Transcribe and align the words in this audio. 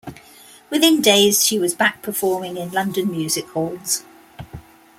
Within 0.71 0.99
days 0.99 1.45
she 1.45 1.59
was 1.59 1.75
back 1.75 2.01
performing 2.01 2.57
in 2.57 2.71
London 2.71 3.11
music 3.11 3.47
halls. 3.49 4.03